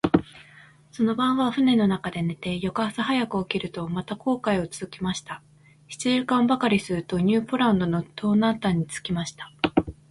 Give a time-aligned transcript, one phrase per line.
[0.91, 5.43] その晩は舟の中で寝て、翌朝早く起きると、また航海をつづけました。
[5.89, 9.53] 七時間ばかりすると、ニューポランドの東南端に着きました。